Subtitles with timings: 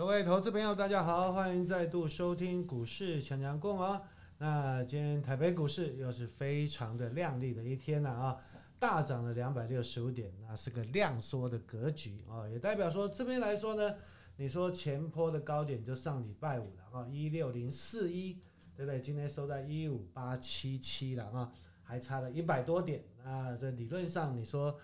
[0.00, 4.00] 各位投资朋友，大家好，欢迎再度收听股市强强共啊！
[4.38, 8.34] 那今天台北股市又是非常的亮丽的一天了啊，
[8.78, 13.94] 大涨了两百六十五点，那是个量缩的格局啊，也代表说这边来说呢，
[14.36, 18.38] 你说前坡的高点就上礼拜五了啊，一六零四一，
[18.74, 19.02] 对不对？
[19.02, 24.74] 今天收在一五八七七了啊，还差了一百多点，那这理论上你说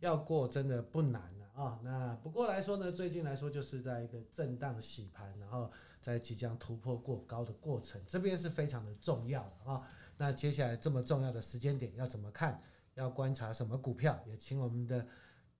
[0.00, 1.22] 要过真的不难。
[1.54, 5.70] 啊、那不过来说呢，最近来说就是在一个震荡洗盘，然后
[6.00, 9.80] 在即将突破过高的过程，这边是非常的重要啊、
[10.16, 12.60] 那接下来这么重要的时间点要怎么看？
[12.94, 14.20] 要观察什么股票？
[14.26, 15.06] 也请我们的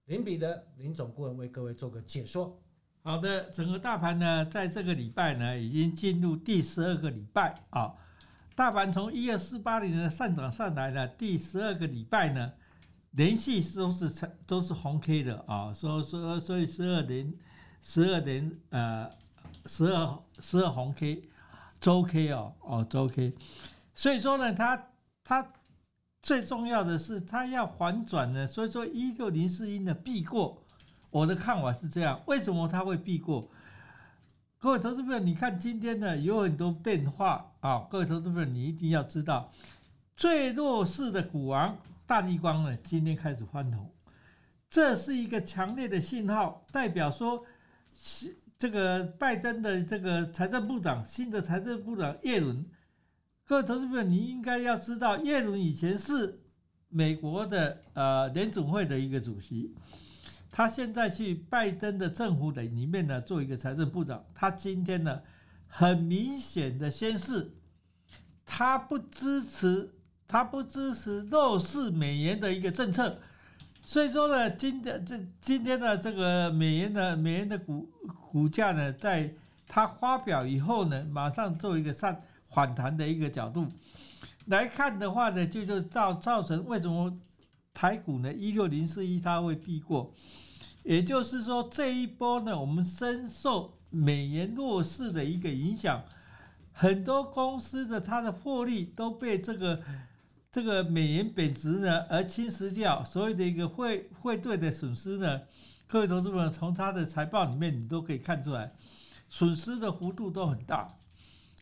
[0.06, 2.60] 林彼得林总顾问为各位做个解说。
[3.02, 7.94] 好的，整个大盘呢，在这个礼拜呢，已经进入第十二个礼拜啊、
[8.56, 12.52] 大盘从一二四八零的上涨上来了，第十二个礼拜呢。
[13.16, 17.32] 连续都是成都是红 K 的啊，所以所所以十二连
[17.80, 19.08] 十二连呃
[19.66, 21.28] 十二十二红 K
[21.80, 23.32] 周 K 哦哦周 K，
[23.94, 24.88] 所以说呢，它
[25.22, 25.52] 它
[26.22, 30.64] 最重要的是它要反转呢，所以说一六零四一呢避过，
[31.10, 33.48] 我的看法是这样，为什么它会避过？
[34.58, 39.52] 各位投资朋友，你看今天呢有很多变化啊，各位投资朋友你一定要知道，
[40.16, 41.76] 最弱势的股王。
[42.06, 43.90] 大地光呢，今天开始翻红，
[44.68, 47.46] 这是一个强烈的信号，代表说，
[48.58, 52.66] 这个拜登的这个财政部长，新的财政部长耶伦，
[53.46, 56.42] 各位投资朋友，你应该要知道，耶伦以前是
[56.90, 59.74] 美国的呃联总会的一个主席，
[60.50, 65.22] 他现在去拜登的政府的里面呢做一个财政部长，他今天呢
[65.66, 67.50] 很明显的宣示，
[68.44, 69.93] 他不支持。
[70.26, 73.18] 他不支持弱势美元的一个政策，
[73.84, 77.88] 所以说呢，今天这今天的这个美元的美元的股
[78.30, 79.32] 股价呢，在
[79.68, 83.68] 他发表以后呢，马上做一个上反弹的一个角度。
[84.46, 87.16] 来看的话呢，就就造造成为什么
[87.74, 90.12] 台股呢一六零四一它会避过，
[90.82, 96.02] 也就是说这一波呢，我们深受美元弱势的一个影响，
[96.72, 99.80] 很多公司的它的获利都被这个。
[100.54, 105.42] 这个美元贬值呢，而侵蚀掉所谓的一个汇汇兑的损失呢，
[105.88, 108.72] 各位投资们从他的财报里面你都可以看出来，
[109.28, 110.96] 损失的幅度都很大。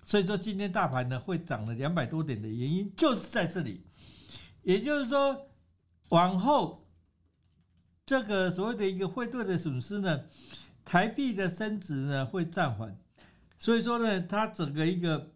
[0.04, 3.82] 所以说今天大盘呢会涨了两百多点的原因就是在这里，
[4.62, 5.48] 也就是说
[6.10, 6.86] 往后
[8.04, 10.24] 这个所谓的一个汇兑的损失呢，
[10.84, 12.94] 台币的升值呢会暂缓，
[13.58, 15.32] 所以说呢它整个一个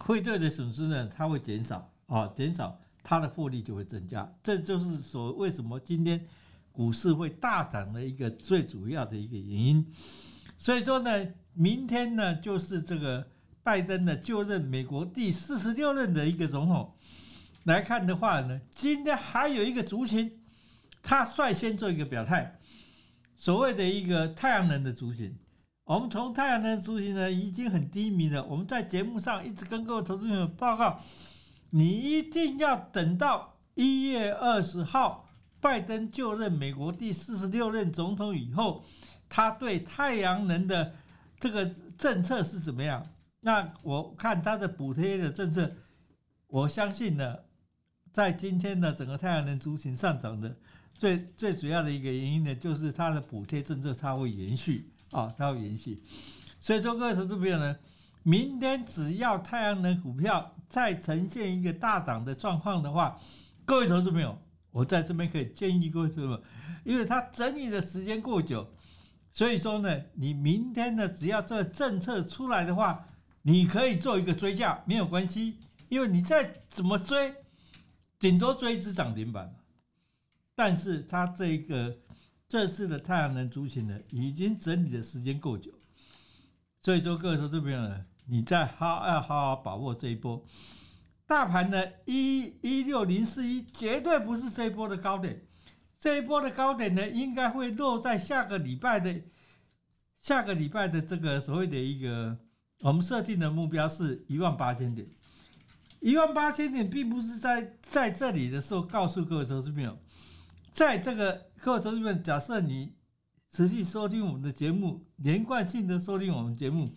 [0.00, 1.92] 汇兑的损失呢它会减少。
[2.08, 6.26] 啊，减少它的获利就会增加，这就是说为什么今天
[6.72, 9.86] 股市会大涨的一个最主要的一个原因。
[10.56, 13.26] 所以说呢，明天呢就是这个
[13.62, 16.94] 拜登呢就任美国第四十六任的一个总统。
[17.64, 20.40] 来看的话呢，今天还有一个族群，
[21.02, 22.58] 他率先做一个表态，
[23.36, 25.36] 所谓的一个太阳能的族群。
[25.84, 31.00] 我们从太阳能族群呢已经很低迷了，我们在节目上一直跟各位投资朋友报告。
[31.70, 35.28] 你一定要等到一月二十号，
[35.60, 38.84] 拜登就任美国第四十六任总统以后，
[39.28, 40.94] 他对太阳能的
[41.38, 43.06] 这个政策是怎么样？
[43.40, 45.70] 那我看他的补贴的政策，
[46.46, 47.36] 我相信呢，
[48.12, 50.56] 在今天的整个太阳能族群上涨的
[50.94, 56.02] 最最主要的一个原因呢，就是他的补贴政策它会延续啊，它会延续。
[56.58, 57.76] 所以说，各位投资朋友呢。
[58.24, 63.18] 明天只要太阳能股票再呈现一个大涨的状况的话，
[63.64, 64.38] 各位投资朋友，
[64.70, 66.40] 我在这边可以建议各位什么？
[66.84, 68.72] 因为它整理的时间过久，
[69.32, 73.08] 所以说呢，你明天呢，只要这个政策出来的话，
[73.42, 75.58] 你可以做一个追价，没有关系，
[75.88, 77.34] 因为你再怎么追，
[78.18, 79.54] 顶多追一只涨停板。
[80.54, 81.96] 但是它这一个
[82.48, 85.72] 这次的太阳能族群呢，已经整理的时间够久。
[86.80, 90.44] 所以说，各位投资朋友呢，你再好要好好把握这一波，
[91.26, 95.46] 大盘的一一六零四一绝对不是这一波的高点，
[95.98, 99.22] 这一波的高点呢，应该会落在下个礼拜的
[100.20, 102.38] 下个礼拜的这个所谓的一个
[102.80, 105.08] 我们设定的目标是一万八千点，
[106.00, 109.98] 一万八千点并不是在在这里的时候告诉各位投资朋友，
[110.72, 112.96] 在这个各位投资朋友，假设你。
[113.50, 116.94] 持续收听我们的节目，连贯性的收听我们节目，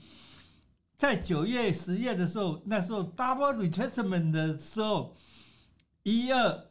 [1.01, 5.15] 在九月、十月的时候，那时候 double retracement 的时候，
[6.03, 6.68] 一二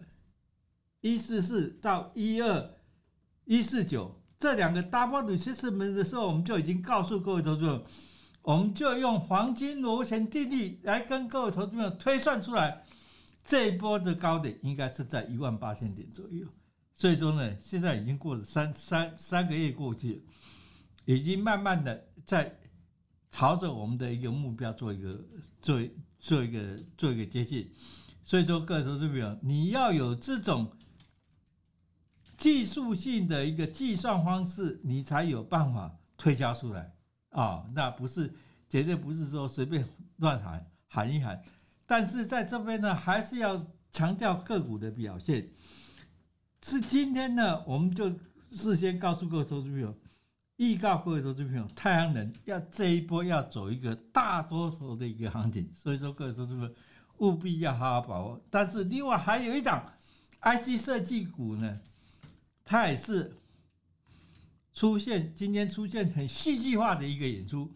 [1.00, 2.71] 一四四到一二
[3.44, 7.85] 一四九这两个 double retracement 的时候，我们就已经告诉各位投资者，
[8.43, 12.85] 我们就用黄金螺旋定律来跟各位投资者推算出来，
[13.44, 16.47] 这一波的高点应该是在一万八千点左右。
[16.94, 20.21] 所以说呢，现在已经过了三三三个月过去了，
[21.17, 22.60] 已经慢慢的在
[23.31, 25.25] 朝着我们的一个目标做一个
[25.61, 25.81] 做
[26.19, 27.73] 做一个做一个接近。
[28.25, 30.71] 所以说，各位投资者，你要有这种。
[32.41, 36.91] 技术性的一个计算方式，你才有办法推敲出来
[37.29, 38.32] 啊、那不是
[38.67, 39.87] 绝对不是说随便
[40.17, 41.43] 乱喊喊一喊，
[41.85, 45.50] 但是在这边呢，还是要强调个股的表现。
[46.62, 48.11] 是今天呢，我们就
[48.53, 49.94] 事先告诉各位投资朋友，
[50.61, 56.71] 预告各位投资朋友，太阳能要这一波要走一个大多头的一个行情，所以说各位投资朋友
[57.17, 58.39] 务必要好好把握。
[58.51, 59.83] 但是另外还有一档
[60.43, 61.81] IC 设计股呢。
[62.62, 63.35] 它也是
[64.75, 67.75] 出现今天出现很戏剧化的一个演出。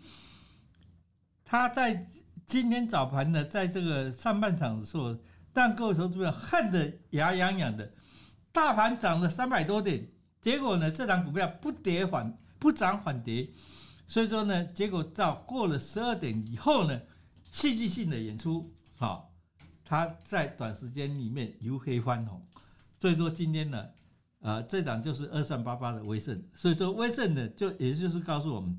[1.42, 2.06] 它在
[2.46, 5.19] 今天早盘呢，在这个上半场的时候，
[5.52, 7.92] 让各位投资朋友恨得牙痒痒的。
[8.52, 10.06] 大盘涨了三百多点，
[10.40, 13.50] 结果呢，这档股票不跌反不涨反跌，
[14.08, 16.99] 所以说呢，结果到过了十二点以后呢，
[17.50, 19.34] 戏剧性的演出，好，
[19.84, 22.43] 它在短时间里面由黑翻红，
[22.99, 23.87] 所以说今天呢。
[24.40, 28.78] 啊，这档就是二三八八的威盛，所以说威盛呢，就也就是告诉我们，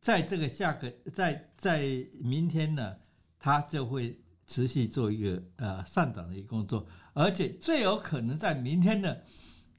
[0.00, 2.96] 在这个下个在在明天呢，
[3.38, 9.16] 它就会持续做一个呃上涨的一个工作，而且最有可能在明天呢，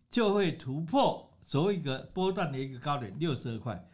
[0.10, 3.86] 就会突破所谓一个波段的一个高点六十二块。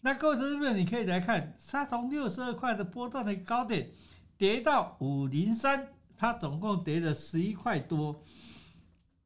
[0.00, 3.92] 那各位同学们，你可以来看，它从六十二块的波段的高点
[4.36, 5.86] 跌到五零三，
[6.16, 8.20] 它总共跌了十一块多。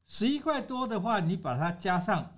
[0.06, 2.34] 十一块多的话，你把它加上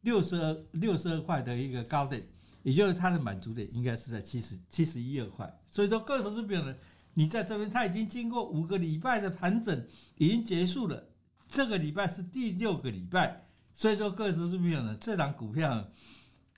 [0.00, 2.26] 六十二六十二块的一个高点，
[2.64, 5.56] 也就是它的满足点应该是在七十七十一二块。
[5.70, 6.74] 所以说，各位投资朋友呢，
[7.12, 9.86] 你在这边，它已经经过五个礼拜的盘整，
[10.16, 11.10] 已经结束了。
[11.46, 15.90] 这个礼拜是第六个礼拜，所以说，各位投资朋友呢，这档股票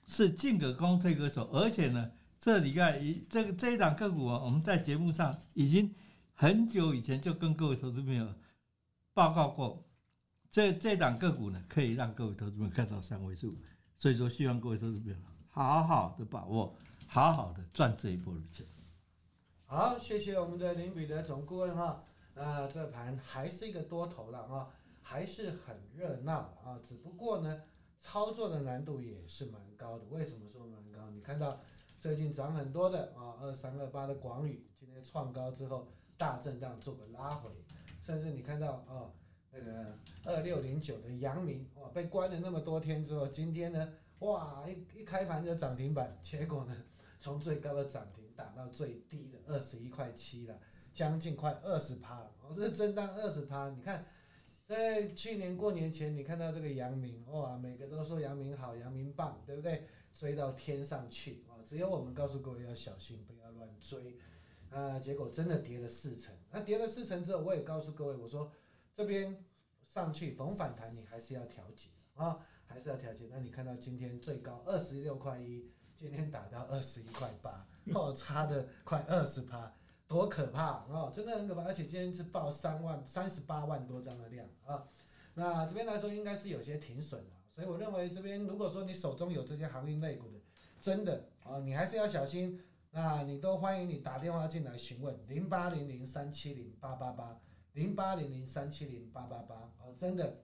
[0.05, 5.93] 是进可攻退可守，而且呢，这礼拜一这个这一档个股啊，我们在节目上已经
[6.33, 8.33] 很久以前就跟各位投资朋友
[9.13, 9.83] 报告过。
[10.49, 13.57] 这这档个股呢，可以让各位投资朋友看到三位数，
[13.97, 15.15] 所以说希望各位投资朋友
[15.49, 18.65] 好好的把握，好好的赚这一波的钱。
[19.65, 22.01] 好，谢谢我们的林彼得总顾问哈。
[22.33, 24.67] 那这盘还是一个多头了啊，
[25.09, 26.81] 还是很热闹啊。
[26.85, 27.61] 只不过呢，
[28.01, 30.03] 操作的难度也是蛮高的。
[30.09, 31.09] 为什么说蛮高？
[31.11, 31.61] 你看到
[31.97, 35.87] 最近涨很多的啊，二三二八的广宇今天创高之后
[36.17, 37.49] 大震荡做个拉回，
[38.03, 39.13] 甚至你看到啊。
[39.49, 46.75] 那个二六零九的阳明哇，被关了那么多天之后，今天呢，哇，一一开盘就涨停板，结果呢，
[47.19, 50.59] 从最高的涨停打到最低的二十一块七了，
[50.93, 53.69] 将近快二十趴，哦，是震荡二十趴。
[53.69, 54.05] 你看，
[54.67, 59.87] 在去年过年前，你看到这个阳明，哇，每个都说阳明好，阳明棒，对不对？
[60.13, 61.63] 追到天上去啊！
[61.65, 64.17] 只有我们告诉各位要小心，不要乱追
[64.69, 64.99] 啊！
[64.99, 68.51] 结果真的跌了四成，那跌了四成之后，我也告诉各位，我说。
[68.93, 69.45] 这边
[69.85, 73.27] 上去逢反弹，你还是要调节啊，还是要调节。
[73.29, 79.71] 那你看到今天最高二十六块一，今天打到二十一块八，哦，差的快二十趴，
[80.07, 81.63] 多可怕哦，真的很可怕。
[81.63, 84.87] 而且今天是报三万三十八万多张的量啊，
[85.33, 90.39] 那这边来说应该是有些停损了，所以我认为这边如果说你手中有这些航运类股的，
[90.79, 92.61] 真的啊，你还是要小心。
[92.89, 97.39] 那你都欢迎你打电话进来询问零八零零三七零八八八。
[97.73, 100.41] 零八零零三七零八八八哦，真的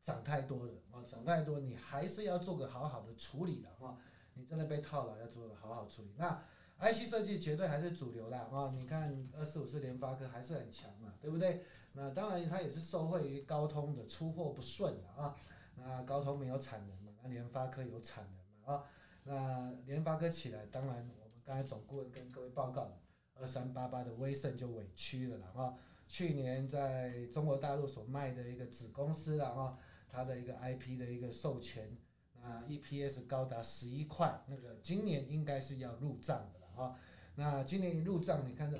[0.00, 3.98] 涨太多了哦，涨太多，你还是要做个好好的处理的哈。
[4.34, 6.14] 你真的被套牢，要做个好好处理。
[6.16, 6.40] 那
[6.80, 8.72] IC 设计绝对还是主流啦啊！
[8.72, 11.62] 你看二四五四联发科还是很强嘛，对不对？
[11.92, 15.34] 那当然它也是受惠于高通的出货不顺的啊。
[15.74, 18.84] 那高通没有产能嘛，那联发科有产能嘛啊。
[19.24, 22.96] 那联发科起来，当然我们刚才总顾问跟各位报告
[23.34, 25.74] 二三八八的威盛就委屈了啦啊。
[26.06, 31.96] 去年在中国大陆所卖的一个子公司了哈，它的一个 IP 的一个授权，
[32.40, 36.98] 啊 EPS 高达十一块，那个今年应该是要入账的啊。
[37.34, 38.78] 那今年一入账，你看到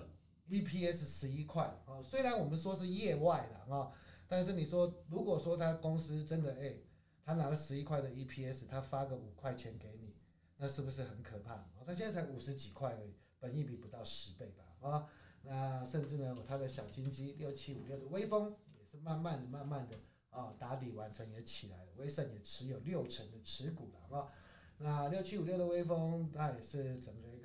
[0.48, 3.92] EPS 十一块啊，虽然我们说是业外的啊，
[4.26, 6.76] 但是你说如果说他公司真的哎，
[7.22, 10.16] 他拿了十一块的 EPS，他发个五块钱给你，
[10.56, 11.66] 那是不是很可怕？
[11.86, 15.06] 他现在才五十几块而已，本益比不到十倍吧啊。
[15.42, 19.96] 那甚至呢，它的小金鸡六七五六的威风也是慢慢的、慢慢的
[20.30, 24.28] 啊，打底完成也起来了，威盛也持有六成的持股了啊。
[24.78, 27.37] 那六七五六的威风，它也是整个一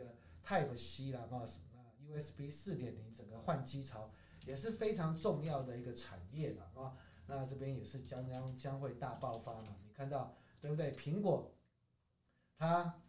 [0.46, 4.12] Type C 了啊，那 USB 四点零整个换机潮
[4.46, 6.98] 也是非常重要的一个产业了啊。
[7.28, 10.94] 那这边也是将将将会大爆发嘛，你看到对不对？
[10.94, 11.54] 苹果
[12.58, 13.02] 它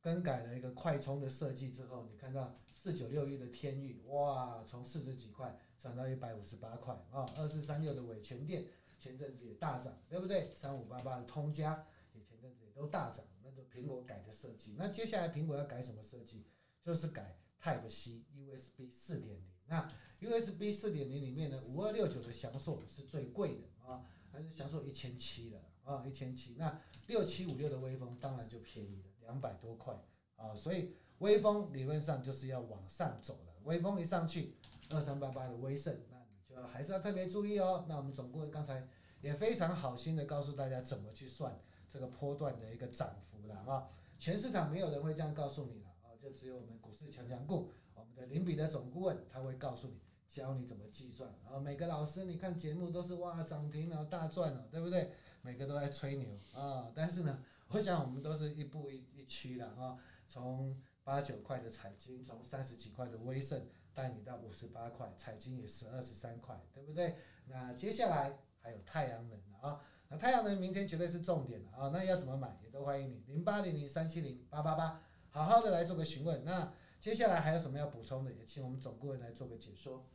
[0.00, 8.66] 更改了一个快充的设计之后，你看到四九六一的天钰，哇，从四十几块涨到一百五十八块啊，二四三六的伟全电
[8.98, 10.52] 前阵子也大涨，对不对？
[10.54, 13.24] 三五八八的通家也前阵子也都大涨。
[13.44, 16.44] 那就苹果改的设计，那接下来苹果要改什么设计？
[16.86, 19.50] 就是改 Type C USB 四点零。
[19.66, 19.90] 那
[20.20, 26.54] USB 四点零里面呢，五二六九的翔硕是最贵的啊，还是翔硕一千七的啊，一千七。
[26.56, 30.00] 那六七五六的威风当然就便宜了，两百多块
[30.36, 30.54] 啊。
[30.54, 33.54] 所以威风理论上就是要往上走了。
[33.64, 34.54] 威风一上去，
[34.90, 37.84] 二三八八的威盛，那你就还是要特别注意哦。
[37.88, 38.86] 那我们总共刚才
[39.20, 41.60] 也非常好心的告诉大家怎么去算。
[41.88, 43.88] 这个波段的一个涨幅了啊，
[44.20, 45.85] 全市场没有人会这样告诉你的，
[46.26, 47.64] 就只有我们股市强强滚，
[47.94, 51.32] 我们的林彼得总顾问他会告诉你，教你怎么计算。
[51.44, 55.12] 然后每个老师你看节目都是哇涨停了大赚了，对不对？
[55.42, 63.64] 每个都在吹牛啊，但是呢，我想我们都是一步一一趋的啊，从八九块的彩晶，从三十几块的威盛
[63.94, 67.18] 带你到五十八块，彩晶也是二十三块，对不对？
[67.46, 69.80] 那接下来还有太阳能啊。
[70.08, 71.90] 那太阳能明天绝对是重点了啊！
[71.92, 75.02] 那要怎么买也都欢迎你零八零零三七零八八八，
[75.36, 76.42] 好好的来做个询问。
[76.46, 78.32] 那接下来还有什么要补充的？
[78.32, 80.08] 也请我们总顾问来做个解说。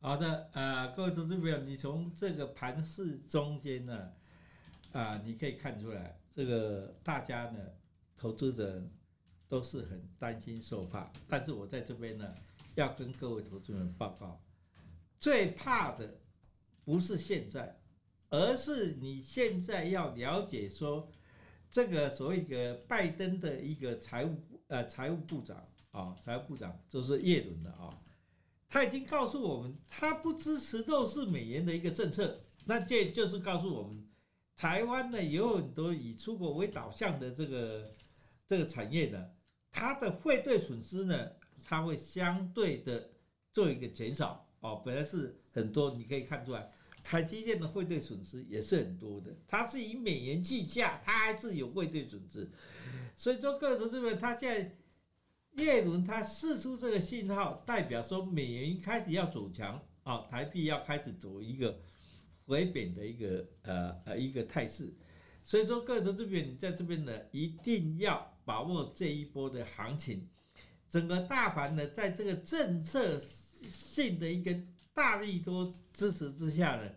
[0.00, 4.12] 好的，呃，各位投资朋友，你从这个盘势中间呢，
[4.90, 7.60] 啊、你可以看出来，这个大家呢，
[8.16, 8.82] 投资者
[9.48, 11.08] 都是很担心受怕。
[11.28, 12.34] 但是我在这边呢，
[12.74, 14.42] 要跟各位投资人报告，
[15.20, 16.18] 最怕的
[16.84, 17.76] 不是现在。
[18.30, 21.08] 而是你现在要了解说，
[21.70, 24.36] 这个所谓一个拜登的一个财务
[24.66, 25.56] 呃财务部长
[25.92, 27.96] 啊，财务部长就是耶伦的啊，
[28.68, 32.40] 他已经告诉我们，他不支持弱势美元的一个政策。
[32.64, 34.04] 那这就是告诉我们，
[34.54, 37.94] 台湾呢有很多以出口为导向的这个
[38.46, 39.30] 这个产业呢，
[39.70, 41.30] 它的汇兑损失呢，
[41.62, 43.10] 它会相对的
[43.52, 44.82] 做一个减少哦。
[44.84, 46.70] 本来是很多，你可以看出来。
[47.02, 52.50] 台积电的汇兑损失也是很多的，它是以美元计价，它还是有汇兑损失。
[53.16, 54.76] 所以说，各位投资者，它现在
[55.62, 61.80] 叶伦他释出这个信号，代表说美元开始要走强啊，台币要开始走一个
[62.46, 64.92] 回贬的一个呃呃一个态势。
[65.42, 70.28] 所以说，各位投资者，你在这边呢，一定要把握这一波的行情。
[70.88, 74.54] 整个大盘呢，在这个政策性的一个。
[74.92, 76.90] 大力多支持之下呢，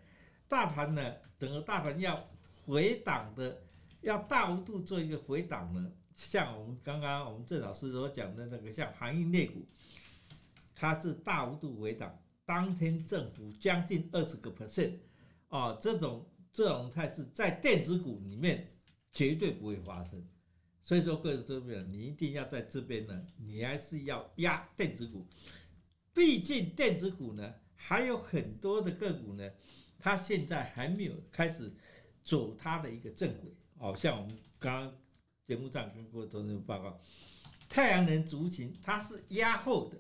[0.48, 2.28] 大盘呢，整个大盘要
[2.66, 3.62] 回档的，
[4.02, 5.92] 要大幅度做一个回档呢。
[6.16, 9.66] 像我们刚刚我们郑老师所讲的那个，像航运类股，
[10.76, 14.94] 它是大幅度回档，当天政府将近二十个 percent，
[15.48, 18.68] 啊，这种这种态势在电子股里面
[19.12, 20.24] 绝对不会发生。
[20.84, 25.26] 所以说，各位这边你一定要在这边呢，你还是要压电子股，
[26.14, 27.54] 毕竟电子股呢。
[27.86, 29.52] 还有很多的个股呢，
[30.00, 31.70] 它现在还没有开始
[32.24, 33.54] 走它的一个正轨。
[33.78, 34.98] 哦，像我们刚刚
[35.46, 37.02] 节目上跟各位同学报告，
[37.68, 39.98] 太阳能族群它是压后的。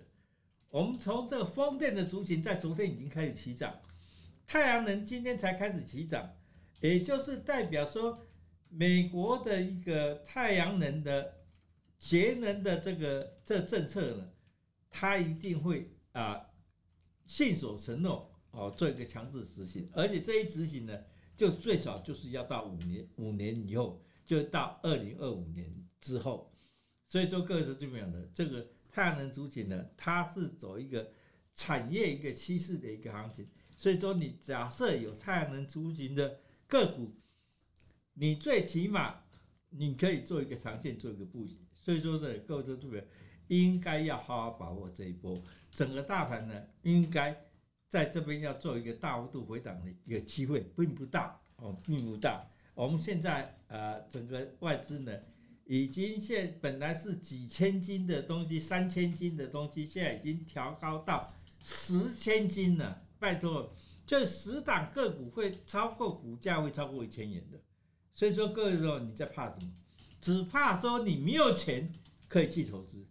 [0.69, 3.77] 我们从这个风电的族群在昨天已经开始起涨，
[4.47, 6.37] 太阳能今天才开始起涨，
[6.79, 8.21] 也就是代表说，
[8.69, 11.33] 美国的一个太阳能的
[11.99, 14.31] 节能的这个这政策呢，
[14.89, 16.45] 它一定会啊。
[17.25, 21.03] 信守承诺哦，做一个强制执行，而且这一执行呢，
[21.35, 26.53] 就最少就是要到五年，五年以后就到二零二五年之后。
[27.07, 31.11] 所以说，各位投资朋友呢，这个太阳能主体呢，它是走一个
[31.55, 33.47] 产业一个趋势的一个行情。
[33.75, 37.11] 所以说，你假设有太阳能出行的个股，
[38.13, 39.23] 你最起码
[39.69, 41.57] 你可以做一个长线，做一个布局。
[41.73, 43.03] 所以说呢，各位投资朋友
[43.47, 45.41] 应该要好好把握这一波。
[45.71, 47.35] 整个大盘呢，应该
[47.89, 52.45] 在这边要做一个大幅度回档的一个机会，并不大哦，并不大。
[52.75, 55.11] 我们现在呃，整个外资呢，
[55.65, 63.03] 已经现本来是几千斤的东西，三千斤的东西，现在已经调高到十千斤了。
[63.19, 63.73] 拜托，
[64.05, 67.59] 这十档个股会超过股价会超过一千元的。
[68.13, 69.71] 所以说，各位说你在怕什么？
[70.19, 71.91] 只怕说你没有钱
[72.27, 73.05] 可以去投资。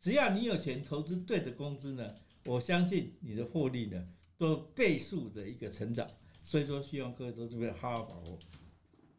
[0.00, 2.14] 只要你有钱投资对的公司呢，
[2.46, 6.08] 我相信你的获利呢都倍数的一个成长。
[6.44, 8.38] 所以说希望各位都这边好好把握。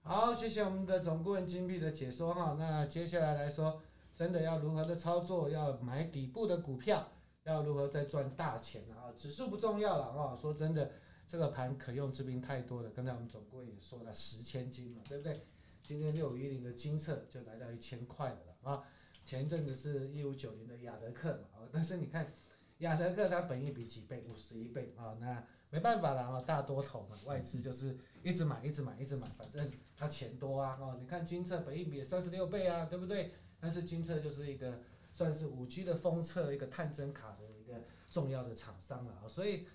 [0.02, 2.56] 好，谢谢我们的总顾问精辟的解说哈。
[2.58, 3.82] 那接下来来说，
[4.16, 5.50] 真的要如何的操作？
[5.50, 7.12] 要买底部的股票，
[7.44, 9.14] 要如何再赚大钱啊？
[9.16, 10.36] 指数不重要了啊。
[10.36, 10.92] 说真的，
[11.28, 12.90] 这个盘可用之兵太多了。
[12.90, 15.46] 刚才我们总顾问也说了，十千金嘛，对不对？
[15.84, 18.84] 今天六五一零的精测就来到一千块了啊。
[19.30, 22.34] 前阵子是一五九零的亚德客嘛，哦但是你看
[22.80, 24.24] 亚德客它本益比几倍？
[24.28, 33.32] 五十一倍啊，那没办法了啊，大多头嘛，外资就是一直买，一直买，一直买，反正它钱多啊，哦，你看金测本益比三十六倍啊，对不对？
[33.60, 34.80] 但是金测就是一个
[35.12, 39.68] 算是五 G 的封测一个探针卡的一个重要的厂商了啊，所以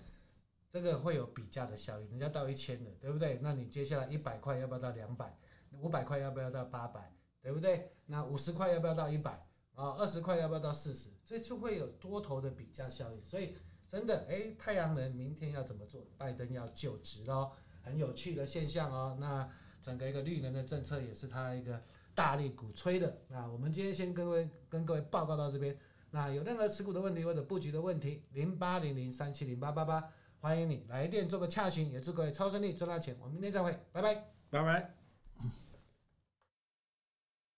[0.69, 3.39] 这个会有比价的效应，人家到一千了，对不对？
[3.41, 5.39] 那你接下来一百块要不要到两百？
[5.81, 7.13] 五百块要不要到八百？
[7.45, 7.93] 对不对？
[8.07, 9.33] 那五十块要不要到一百？
[9.75, 11.11] 啊，二十块要不要到四十？
[11.27, 13.23] 这就会有多头的比价效应。
[13.23, 13.55] 所以
[13.87, 16.07] 真的，哎，太阳能明天要怎么做？
[16.17, 19.15] 拜登要就职喽，很有趣的现象哦。
[19.21, 19.47] 那
[19.83, 21.83] 整个一个绿能的政策也是他一个
[22.15, 23.19] 大力鼓吹的。
[23.29, 25.77] 那我们今天先跟各位跟各位报告到这边。
[26.11, 30.09] 那有任何持股的问题或者布局的问题，零八零零三七零八八八，
[30.39, 31.91] 欢迎你来电做个洽询。
[31.91, 33.17] 也祝各位超顺利赚大钱。
[33.21, 34.15] 我们明天再会，拜拜，
[34.49, 35.04] 拜拜。